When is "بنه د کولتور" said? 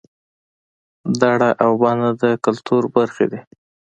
1.81-2.83